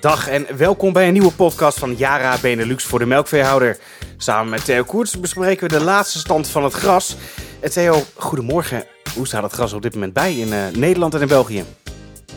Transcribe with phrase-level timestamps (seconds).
[0.00, 3.78] Dag en welkom bij een nieuwe podcast van Yara Benelux voor de melkveehouder.
[4.16, 7.16] Samen met Theo Koerts bespreken we de laatste stand van het gras.
[7.62, 8.84] En Theo, goedemorgen.
[9.16, 11.62] Hoe staat het gras op dit moment bij in uh, Nederland en in België?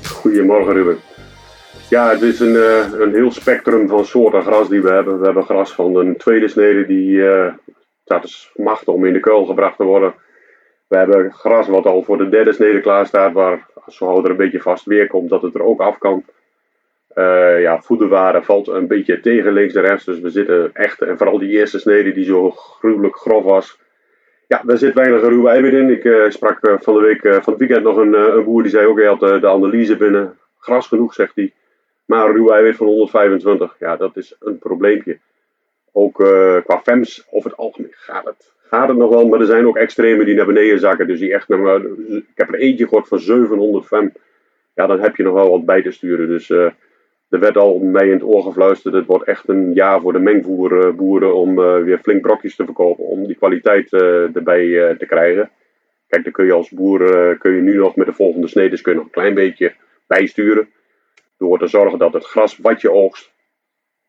[0.08, 0.98] Goedemorgen Ruben.
[1.90, 5.20] Ja, het is een, uh, een heel spectrum van soorten gras die we hebben.
[5.20, 7.54] We hebben gras van een tweede snede die uh,
[8.22, 10.14] is machtig om in de kuil gebracht te worden.
[10.88, 14.36] We hebben gras wat al voor de derde snede klaar staat, waar zo er een
[14.36, 16.24] beetje vast weer komt, dat het er ook af kan.
[17.16, 20.06] Uh, ja, voederwaren valt een beetje tegen links en rechts.
[20.06, 23.80] Dus we zitten echt, en vooral die eerste snede die zo gruwelijk grof was.
[24.48, 25.90] Ja, daar zit weinig ruwe eiwit in.
[25.90, 28.72] Ik uh, sprak uh, van de week, van het weekend nog een, een, boer die
[28.72, 30.38] zei ook, hij had de analyse binnen.
[30.60, 31.54] Gras genoeg, zegt hij.
[32.06, 35.18] Maar een eiwit van 125, ja, dat is een probleempje.
[35.92, 36.14] Ook
[36.64, 39.28] qua FEMS, over het algemeen gaat het, gaat het nog wel.
[39.28, 41.08] Maar er zijn ook extremen die naar beneden zakken.
[41.08, 44.14] Dus die echt, naar, ik heb er eentje gehoord van 700 FEM.
[44.76, 46.28] Ja, dan heb je nog wel wat bij te sturen.
[46.28, 46.52] Dus
[47.34, 48.94] er werd al mij in het oor gefluisterd.
[48.94, 53.04] Het wordt echt een jaar voor de mengvoerboeren om uh, weer flink brokjes te verkopen.
[53.04, 55.52] Om die kwaliteit uh, erbij te krijgen.
[56.08, 58.96] Kijk, dan kun je als boer kun je nu nog met de volgende snedes kun
[58.96, 59.74] nog een klein beetje
[60.08, 60.70] bijsturen.
[61.38, 63.32] Door te zorgen dat het gras wat je oogst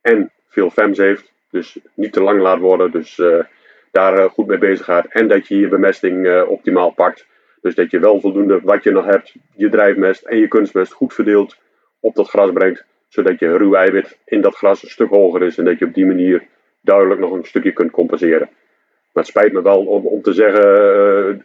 [0.00, 1.33] en veel FEMS heeft.
[1.50, 2.91] Dus niet te lang laat worden.
[2.91, 3.22] Dus
[3.91, 5.06] daar goed mee bezig gaat.
[5.06, 7.27] En dat je je bemesting optimaal pakt.
[7.61, 11.14] Dus dat je wel voldoende wat je nog hebt, je drijfmest en je kunstmest goed
[11.14, 11.56] verdeeld
[12.00, 15.58] op dat gras brengt zodat je ruw eiwit in dat gras een stuk hoger is
[15.58, 16.46] en dat je op die manier
[16.80, 18.48] duidelijk nog een stukje kunt compenseren.
[19.12, 20.66] Maar het spijt me wel om, om te zeggen,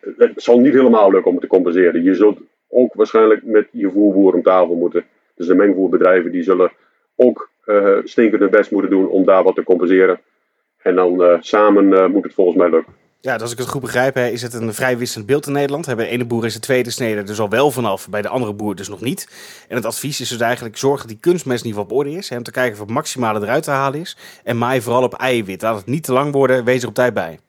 [0.07, 2.03] uh, het zal niet helemaal lukken om te compenseren.
[2.03, 5.05] Je zult ook waarschijnlijk met je voerboer om tafel moeten.
[5.35, 6.71] Dus de mengvoerbedrijven die zullen
[7.15, 10.19] ook uh, stinkende best moeten doen om daar wat te compenseren.
[10.81, 12.93] En dan uh, samen moet het volgens mij lukken.
[13.21, 15.85] Ja, als ik het goed begrijp, hè, is het een vrij wisselend beeld in Nederland.
[15.85, 18.53] Bij de ene boer is de tweede snede dus al wel vanaf, bij de andere
[18.53, 19.27] boer dus nog niet.
[19.69, 22.29] En het advies is dus eigenlijk zorgen dat die kunstmestniveau op orde is.
[22.29, 24.17] Hè, om te kijken of het maximale eruit te halen is.
[24.43, 25.61] En maai vooral op eiwit.
[25.61, 27.39] Laat het niet te lang worden, wees er op tijd bij.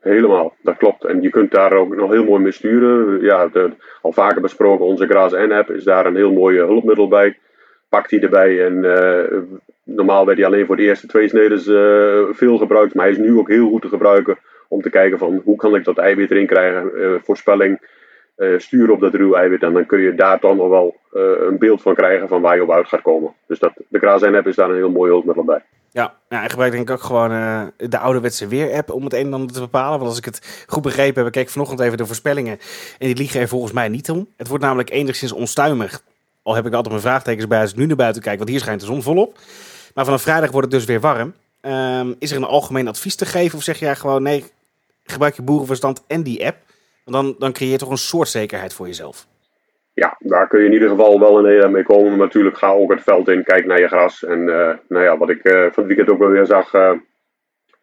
[0.00, 1.04] Helemaal, dat klopt.
[1.04, 3.22] En je kunt daar ook nog heel mooi mee sturen.
[3.22, 3.50] Ja,
[4.02, 7.38] al vaker besproken, onze Gras N-app is daar een heel mooi hulpmiddel bij.
[7.88, 9.40] Pak die erbij en uh,
[9.84, 12.94] normaal werd hij alleen voor de eerste twee snedes uh, veel gebruikt.
[12.94, 14.38] Maar hij is nu ook heel goed te gebruiken
[14.70, 16.90] om te kijken van hoe kan ik dat eiwit erin krijgen.
[16.94, 17.80] Uh, voorspelling,
[18.36, 19.62] uh, sturen op dat ruwe eiwit.
[19.62, 22.56] En dan kun je daar dan nog wel uh, een beeld van krijgen van waar
[22.56, 23.32] je op uit gaat komen.
[23.46, 25.62] Dus dat, de Krazen app is daar een heel mooi hulpmiddel bij.
[25.92, 29.26] Ja, ja, en gebruik denk ik ook gewoon uh, de ouderwetse weer-app om het een
[29.26, 29.98] en ander te bepalen.
[29.98, 32.58] Want als ik het goed begrepen heb, ik keek vanochtend even de voorspellingen.
[32.98, 34.26] En die liegen er volgens mij niet om.
[34.36, 36.02] Het wordt namelijk enigszins onstuimig.
[36.42, 38.60] Al heb ik altijd mijn vraagtekens bij als ik nu naar buiten kijk, want hier
[38.60, 39.38] schijnt de zon volop.
[39.94, 41.34] Maar vanaf vrijdag wordt het dus weer warm.
[41.62, 44.44] Um, is er een algemeen advies te geven of zeg jij gewoon nee,
[45.10, 46.56] gebruik je boerenverstand en die app.
[47.04, 49.26] Dan, dan creëer je toch een soort zekerheid voor jezelf.
[50.00, 52.08] Ja, daar kun je in ieder geval wel een hele mee komen.
[52.08, 54.24] Maar natuurlijk ga ook het veld in, kijk naar je gras.
[54.24, 56.74] En uh, nou ja, wat ik uh, van het weekend ook wel weer zag.
[56.74, 56.92] Uh,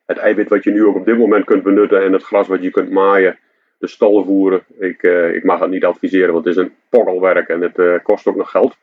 [0.06, 2.04] het eiwit wat je nu ook op dit moment kunt benutten.
[2.04, 3.40] En het gras wat je kunt maaien.
[3.78, 4.64] De stal voeren.
[4.80, 7.50] Ik, ik mag het niet adviseren, want het is een pokkelwerk.
[7.50, 8.78] En het kost ook nog geld.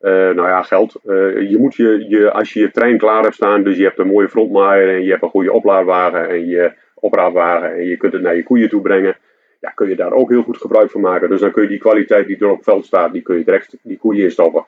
[0.00, 1.00] nou ja, geld.
[1.48, 3.62] je moet je, je, als je je trein klaar hebt staan.
[3.62, 4.94] Dus je hebt een mooie frontmaaier.
[4.94, 6.28] En je hebt een goede oplaadwagen.
[6.28, 6.72] En je
[7.04, 9.16] opraapwagen en je kunt het naar je koeien toe brengen.
[9.60, 11.28] Ja, kun je daar ook heel goed gebruik van maken.
[11.28, 13.44] Dus dan kun je die kwaliteit die er op het veld staat, die kun je
[13.44, 14.64] direct die koeien instoppen.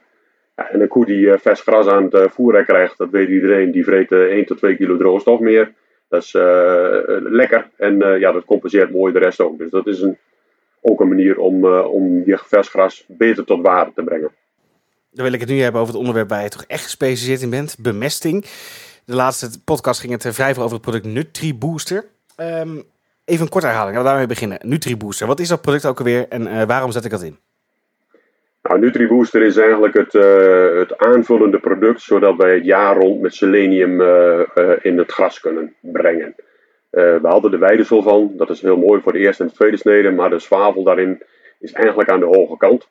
[0.57, 3.29] Ja, en een koe die uh, vers gras aan het uh, voeren krijgt, dat weet
[3.29, 5.73] iedereen, die vreet uh, 1 tot 2 kilo droge stof meer.
[6.09, 6.33] Dat is
[7.23, 9.59] lekker en ja, dat compenseert mooi de rest ook.
[9.59, 10.19] Dus dat is een,
[10.81, 14.31] ook een manier om, om je vers gras beter tot waarde te brengen.
[15.11, 17.51] Dan wil ik het nu hebben over het onderwerp waar je toch echt gespecialiseerd in
[17.51, 18.45] bent, bemesting.
[19.05, 22.05] De laatste podcast ging het vrij veel over het product NutriBooster.
[22.37, 22.85] Um,
[23.25, 24.59] even een korte herhaling, laten we daarmee beginnen.
[24.63, 27.39] NutriBooster, wat is dat product ook alweer en uh, waarom zet ik dat in?
[28.63, 33.35] Nou, NutriBooster is eigenlijk het, uh, het aanvullende product, zodat wij het jaar rond met
[33.35, 34.41] selenium uh,
[34.83, 36.35] in het gras kunnen brengen.
[36.91, 39.77] we hadden de weidesel van, dat is heel mooi voor de eerste en de tweede
[39.77, 41.23] snede, maar de zwavel daarin
[41.59, 42.89] is eigenlijk aan de hoge kant.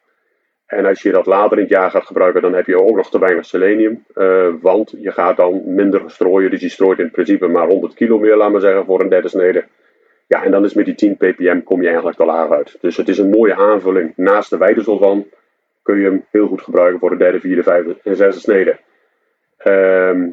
[0.66, 3.10] En als je dat later in het jaar gaat gebruiken, dan heb je ook nog
[3.10, 4.06] te weinig selenium.
[4.16, 6.52] Uh, want je gaat dan minder strooien.
[6.52, 9.28] Dus je strooit in principe maar 100 kilo meer, laat maar zeggen, voor een derde
[9.28, 9.66] snede.
[10.28, 12.78] Ja, en dan is met die 10 ppm kom je eigenlijk te laag uit.
[12.82, 14.14] Dus het is een mooie aanvulling.
[14.16, 15.26] Naast de weidesel van
[15.84, 18.78] kun je hem heel goed gebruiken voor de derde, vierde, vijfde en zesde snede.
[19.60, 19.66] Uh,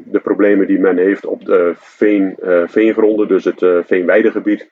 [0.05, 4.71] de problemen die men heeft op de veen, uh, veengronden, dus het uh, veenweidegebied,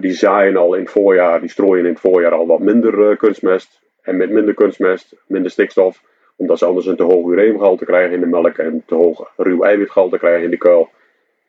[0.00, 3.81] die zaaien al in het voorjaar, die strooien in het voorjaar al wat minder kunstmest.
[4.02, 6.02] En met minder kunstmest, minder stikstof,
[6.36, 9.62] omdat ze anders een te hoog ureumgehalte krijgen in de melk en te hoog ruw
[9.62, 10.90] eiwitgehalte krijgen in de kuil,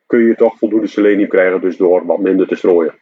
[0.06, 2.94] kun je toch voldoende selenium krijgen, dus door wat minder te strooien.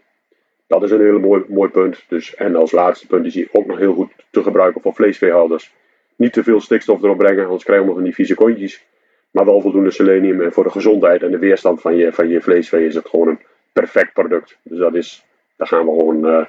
[0.66, 2.04] Dat is een hele mooi, mooi punt.
[2.08, 5.72] Dus, en als laatste punt is hij ook nog heel goed te gebruiken voor vleesveehouders.
[6.16, 8.86] Niet te veel stikstof erop brengen, anders krijgen we nog die vieze kontjes.
[9.30, 10.40] Maar wel voldoende selenium.
[10.40, 13.28] En voor de gezondheid en de weerstand van je, van je vleesvee is het gewoon
[13.28, 13.40] een
[13.72, 14.58] perfect product.
[14.62, 15.24] Dus dat is,
[15.56, 16.26] daar gaan we gewoon.
[16.26, 16.46] Uh,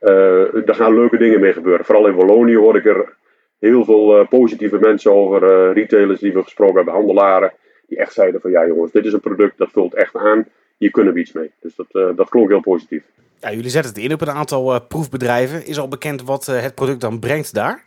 [0.00, 1.84] uh, daar gaan leuke dingen mee gebeuren.
[1.84, 3.14] Vooral in Wallonië hoor ik er
[3.58, 5.72] heel veel uh, positieve mensen over.
[5.72, 7.52] retailers die we gesproken hebben, handelaren.
[7.86, 10.46] Die echt zeiden van ja jongens, dit is een product dat vult echt aan.
[10.76, 11.50] Hier kunnen we iets mee.
[11.60, 13.02] Dus dat, dat klonk heel positief.
[13.40, 15.66] Ja, jullie zetten het in op een aantal proefbedrijven.
[15.66, 17.84] Is al bekend wat het product dan brengt daar?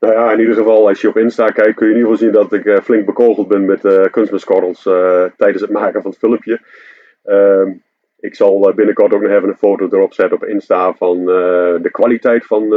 [0.00, 2.26] Nou ja, in ieder geval, als je op Insta kijkt, kun je in ieder geval
[2.26, 4.82] zien dat ik flink bekogeld ben met kunstmestkorrels
[5.36, 6.60] tijdens het maken van het filmpje.
[7.24, 7.70] Ehm,
[8.20, 12.46] ik zal binnenkort ook nog even een foto erop zetten op Insta van de kwaliteit
[12.46, 12.68] van,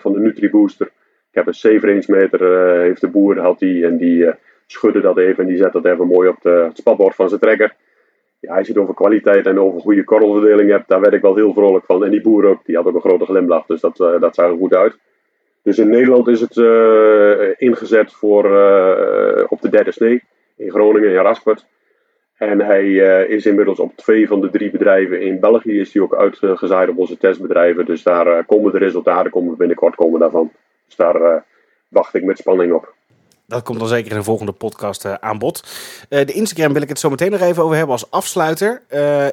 [0.00, 0.86] van de NutriBooster.
[1.30, 4.30] Ik heb een 7 inch meter, heeft de boer, had die, en die
[4.66, 7.40] schudde dat even en die zet dat even mooi op de, het spatbord van zijn
[7.40, 7.74] trekker.
[8.40, 11.34] Ja, als je het over kwaliteit en over goede korrelverdeling hebt, daar werd ik wel
[11.34, 12.04] heel vrolijk van.
[12.04, 14.56] En die boer ook, die had ook een grote glimlach, dus dat, dat zag er
[14.56, 14.98] goed uit.
[15.62, 20.22] Dus in Nederland is het uh, ingezet voor, uh, op de derde snee.
[20.56, 21.66] In Groningen, in Rasquert.
[22.38, 26.02] En hij uh, is inmiddels op twee van de drie bedrijven in België is hij
[26.02, 27.84] ook uitgezaaid op onze testbedrijven.
[27.84, 30.50] Dus daar komen de resultaten komen binnenkort komen daarvan.
[30.86, 31.44] Dus daar
[31.88, 32.96] wacht ik met spanning op.
[33.46, 35.68] Dat komt dan zeker in de volgende podcast aan bod.
[36.08, 38.82] De Instagram wil ik het zo meteen nog even over hebben als afsluiter.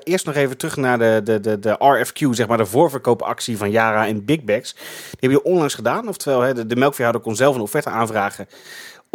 [0.03, 3.71] Eerst nog even terug naar de, de, de, de RFQ, zeg maar de voorverkoopactie van
[3.71, 4.73] Yara en Big Bags.
[4.73, 6.07] Die hebben je onlangs gedaan.
[6.07, 8.47] Oftewel, de, de melkveehouder kon zelf een offerte aanvragen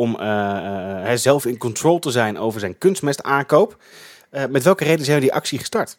[0.01, 0.17] om
[1.15, 3.77] zelf in control te zijn over zijn kunstmestaankoop.
[4.51, 5.99] met welke reden zijn we die actie gestart?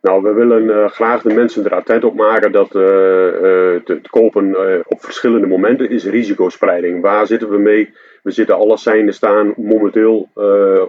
[0.00, 4.56] Nou, we willen graag de mensen er attent op maken dat te, kopen
[4.88, 7.02] op verschillende momenten is risicospreiding.
[7.02, 7.94] Waar zitten we mee?
[8.22, 10.28] We zitten alle seinen staan momenteel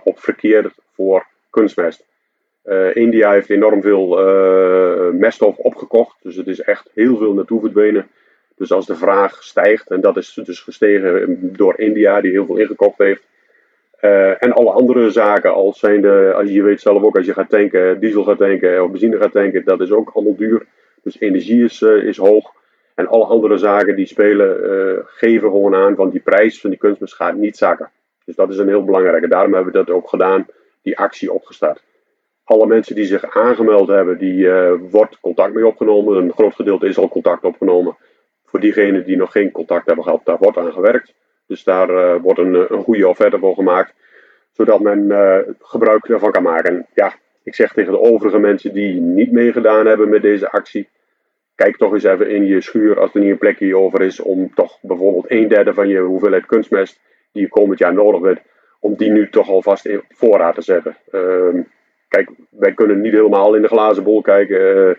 [0.03, 2.05] op verkeer voor kunstmest.
[2.93, 4.07] India heeft enorm veel
[5.13, 8.07] meststof opgekocht, dus het is echt heel veel naartoe verdwenen.
[8.61, 12.57] Dus als de vraag stijgt, en dat is dus gestegen door India, die heel veel
[12.57, 13.23] ingekocht heeft,
[14.01, 17.33] uh, en alle andere zaken, als, zijn de, als je weet zelf ook, als je
[17.33, 20.65] gaat tanken, diesel gaat tanken of benzine gaat tanken, dat is ook allemaal duur.
[21.03, 22.51] Dus energie is, uh, is hoog.
[22.95, 26.79] En alle andere zaken die spelen, uh, geven gewoon aan van die prijs van die
[26.79, 27.89] kunstmest gaat niet zakken.
[28.25, 29.27] Dus dat is een heel belangrijke.
[29.27, 30.45] Daarom hebben we dat ook gedaan,
[30.81, 31.83] die actie opgestart.
[32.43, 34.49] Alle mensen die zich aangemeld hebben, die
[34.89, 36.17] wordt contact mee opgenomen.
[36.17, 37.95] Een groot gedeelte is al contact opgenomen.
[38.51, 41.13] Voor diegenen die nog geen contact hebben gehad, daar wordt aan gewerkt.
[41.47, 43.93] Dus daar uh, wordt een, eh, een, goede offerte voor gemaakt,
[44.51, 46.69] zodat men uh, gebruik ervan kan maken.
[46.69, 47.13] En ja,
[47.43, 50.89] ik zeg tegen de overige mensen die niet meegedaan hebben met deze actie,
[51.55, 54.53] kijk toch eens even in je schuur als er niet een plekje over is om
[54.53, 56.99] toch bijvoorbeeld een derde van je hoeveelheid kunstmest
[57.31, 58.41] die je komend jaar nodig hebt,
[58.79, 60.97] om die nu toch alvast in voorraad te zetten.
[61.11, 61.63] Uh,
[62.07, 64.97] kijk, wij kunnen niet helemaal in de glazen bol kijken.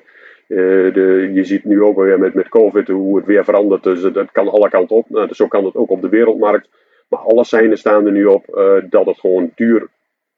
[0.52, 3.82] Uh, de, je ziet nu ook weer met, met COVID hoe het weer verandert.
[3.82, 5.10] Dus het, kan alle kanten op.
[5.10, 6.68] Nou, dus zo kan het ook op de wereldmarkt.
[7.08, 9.88] Maar alle seinen staan er nu op uh, dat het gewoon duur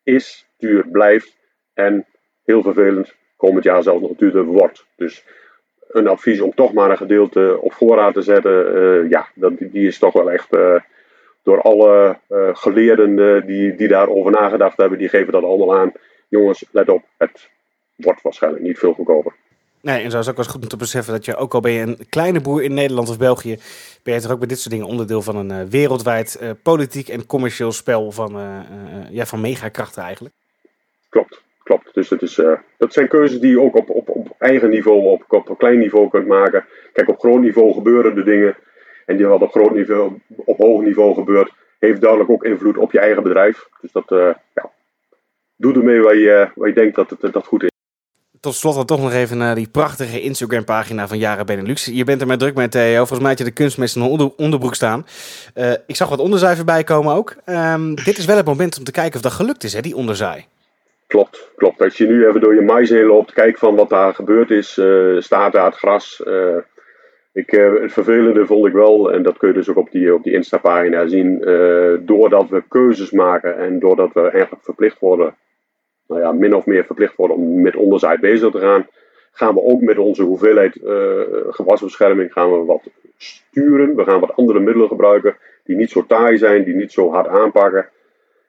[0.02, 1.36] is, duur blijft.
[1.72, 2.06] En
[2.44, 4.86] heel vervelend, komend jaar zelfs nog duurder wordt.
[4.96, 5.24] Dus
[5.88, 8.76] een advies om toch maar een gedeelte op voorraad te zetten.
[8.76, 10.48] Uh, ja, dat, die is toch wel echt
[11.42, 12.16] door alle
[12.52, 14.98] geleerden die, die daarover nagedacht hebben.
[14.98, 15.92] Die geven dat allemaal aan.
[16.28, 17.50] Jongens, let op, het
[17.96, 19.32] wordt waarschijnlijk niet veel goedkoper.
[19.84, 21.60] Nee, en zo is ook wel eens goed om te beseffen dat je, ook al
[21.60, 23.58] ben je een kleine boer in Nederland of België,
[24.02, 27.08] ben je toch ook bij dit soort dingen onderdeel van een uh, wereldwijd uh, politiek
[27.08, 28.60] en commercieel spel van, uh,
[29.10, 30.34] ja, van megakrachten eigenlijk.
[31.08, 31.94] Klopt, klopt.
[31.94, 32.34] Dus het is,
[32.78, 36.08] dat zijn keuzes die je ook op, op, op eigen niveau, op, op klein niveau
[36.08, 36.64] kunt maken.
[36.92, 38.56] Kijk, op groot niveau gebeuren de dingen.
[39.06, 42.92] En die wat op groot niveau, op hoog niveau gebeurt, heeft duidelijk ook invloed op
[42.92, 43.68] je eigen bedrijf.
[43.80, 44.04] Dus dat,
[44.54, 44.70] ja,
[45.56, 47.72] doe ermee waar je, waar je denkt dat het dat goed is
[48.44, 51.84] tot slot dan toch nog even naar die prachtige Instagram-pagina van Jaren Benelux.
[51.84, 52.96] Je bent er met druk met Theo.
[52.96, 55.06] Volgens mij had je de kunstmest in een onderbroek staan.
[55.54, 57.36] Uh, ik zag wat onderzaai voorbij komen ook.
[57.46, 59.96] Um, dit is wel het moment om te kijken of dat gelukt is, hè, die
[59.96, 60.44] onderzaai.
[61.06, 61.82] Klopt, klopt.
[61.82, 64.76] Als je nu even door je mais heen loopt, kijk van wat daar gebeurd is.
[64.76, 66.22] Uh, staat daar het gras.
[66.26, 66.56] Uh,
[67.32, 70.22] ik, het vervelende vond ik wel, en dat kun je dus ook op die, op
[70.22, 71.38] die Insta-pagina zien.
[72.06, 75.34] doordat we keuzes maken en doordat we eigenlijk verplicht worden
[76.14, 78.86] nou ja, min of meer verplicht worden om met onderzijde bezig te gaan,
[79.32, 82.82] gaan we ook met onze hoeveelheid uh, gewasbescherming gaan we wat
[83.16, 83.96] sturen.
[83.96, 87.26] We gaan wat andere middelen gebruiken die niet zo taai zijn, die niet zo hard
[87.26, 87.88] aanpakken.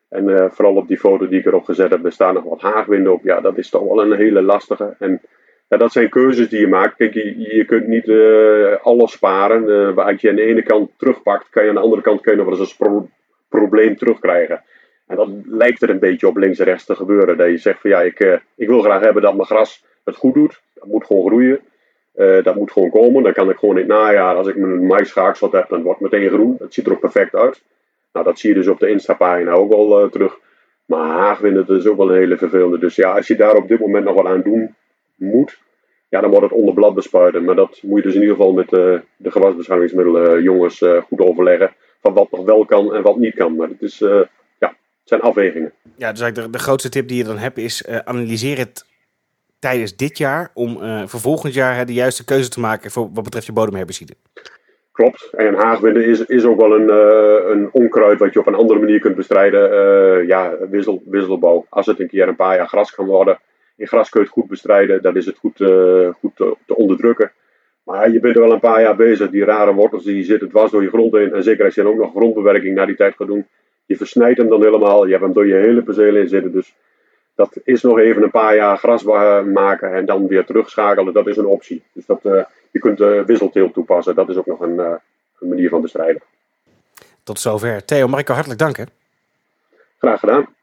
[0.09, 2.61] En uh, vooral op die foto die ik erop gezet heb, er staan nog wat
[2.61, 3.23] haagwinden op.
[3.23, 4.95] Ja, dat is toch wel een hele lastige.
[4.99, 5.21] En
[5.67, 6.95] ja, dat zijn keuzes die je maakt.
[6.95, 9.69] Kijk, je, kunt niet uh, alles sparen.
[9.69, 12.31] Uh, waar je aan de ene kant terugpakt, kan je aan de andere kant kun
[12.31, 13.09] je nog wel eens een pro
[13.49, 14.63] probleem terugkrijgen.
[15.07, 17.37] En dat lijkt er een beetje op links en rechts te gebeuren.
[17.37, 20.15] Dat je zegt van ja, ik, uh, ik wil graag hebben dat mijn gras het
[20.15, 20.61] goed doet.
[20.73, 21.59] Dat moet gewoon groeien.
[22.43, 23.23] dat moet gewoon komen.
[23.23, 26.11] Dan kan ik gewoon in het najaar, als ik mijn maïsschaaksel heb, dan wordt het
[26.11, 26.55] meteen groen.
[26.59, 27.63] Het ziet er ook perfect uit.
[28.13, 30.39] Nou, dat zie je dus op de Insta-pagina ook al terug.
[30.85, 32.79] Maar haagwinden, dat is ook wel een hele vervelende.
[32.79, 34.75] Dus ja, als je daar op dit moment nog wat aan doen
[35.15, 35.59] moet,
[36.09, 37.43] ja, dan wordt het onder blad bespuiten.
[37.43, 41.73] Maar dat moet je dus in ieder geval met de gewasbeschermingsmiddelen jongens goed overleggen.
[42.01, 43.55] Van wat nog wel kan en wat niet kan.
[43.55, 44.03] Maar het, is,
[45.05, 45.73] zijn afwegingen.
[45.83, 48.85] Ja, dus eigenlijk de, de grootste tip die je dan hebt is analyseer het
[49.59, 50.51] tijdens dit jaar.
[50.53, 54.13] Om voor volgend jaar de juiste keuze te maken voor wat betreft je bodemherbicide.
[54.91, 55.29] Klopt.
[55.31, 56.89] En haagwinden is, is ook wel een,
[57.51, 60.27] een onkruid wat je op een andere manier kunt bestrijden.
[60.27, 61.65] ja, wissel, wisselbouw.
[61.69, 63.39] Als het een keer een paar jaar gras kan worden
[63.75, 66.75] in gras kun je het goed bestrijden, dan is het goed, uh, goed te, te,
[66.75, 67.31] onderdrukken.
[67.83, 69.29] Maar je bent er wel een paar jaar bezig.
[69.29, 71.33] Die rare wortels die zitten dwars door je grond heen.
[71.33, 73.47] En zeker als je dan ook nog grondbewerking na die tijd gaat doen.
[73.85, 75.05] Je versnijdt hem dan helemaal.
[75.05, 76.51] Je hebt hem door je hele perceel in zitten.
[76.51, 76.75] Dus
[77.35, 79.03] dat is nog even een paar jaar gras
[79.43, 81.13] maken en dan weer terugschakelen.
[81.13, 81.83] Dat is een optie.
[81.93, 84.15] Dus dat, uh, je kunt de wisselteelt toepassen.
[84.15, 84.93] Dat is ook nog een, uh,
[85.39, 86.21] een manier van bestrijden.
[87.23, 87.85] Tot zover.
[87.85, 88.89] Theo, mag ik hartelijk danken?
[89.97, 90.55] Graag gedaan.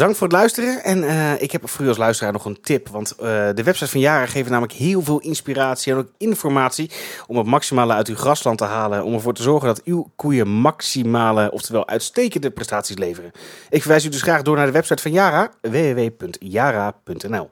[0.00, 0.84] Bedankt voor het luisteren.
[0.84, 2.88] En uh, ik heb voor u als luisteraar nog een tip.
[2.88, 6.90] Want uh, de website van Jaren geven namelijk heel veel inspiratie en ook informatie
[7.26, 9.04] om het maximale uit uw grasland te halen.
[9.04, 13.30] Om ervoor te zorgen dat uw koeien maximale, oftewel uitstekende prestaties leveren.
[13.68, 17.50] Ik verwijs u dus graag door naar de website van Jara, www.jara.nl.